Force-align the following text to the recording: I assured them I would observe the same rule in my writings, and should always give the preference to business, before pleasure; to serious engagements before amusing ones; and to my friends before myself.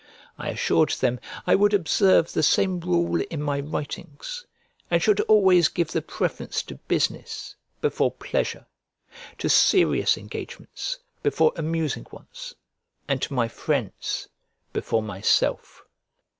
I 0.35 0.49
assured 0.49 0.89
them 0.93 1.19
I 1.45 1.53
would 1.53 1.75
observe 1.75 2.33
the 2.33 2.41
same 2.41 2.79
rule 2.79 3.21
in 3.29 3.39
my 3.39 3.59
writings, 3.59 4.47
and 4.89 4.99
should 4.99 5.19
always 5.19 5.67
give 5.67 5.91
the 5.91 6.01
preference 6.01 6.63
to 6.63 6.79
business, 6.89 7.55
before 7.81 8.09
pleasure; 8.09 8.65
to 9.37 9.47
serious 9.47 10.17
engagements 10.17 10.97
before 11.21 11.53
amusing 11.55 12.07
ones; 12.11 12.55
and 13.07 13.21
to 13.21 13.33
my 13.35 13.47
friends 13.47 14.27
before 14.73 15.03
myself. 15.03 15.83